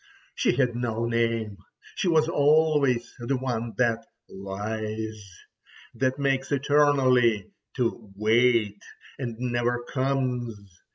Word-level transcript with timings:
She 0.33 0.55
had 0.55 0.75
no 0.75 1.05
name, 1.05 1.59
she 1.93 2.07
was 2.07 2.27
always 2.27 3.13
the 3.19 3.37
one 3.37 3.75
that 3.77 4.03
lies, 4.29 5.21
that 5.93 6.17
makes 6.17 6.51
eternally 6.51 7.51
to 7.75 8.11
wait, 8.15 8.81
and 9.19 9.37
never 9.37 9.83
comes. 9.83 10.57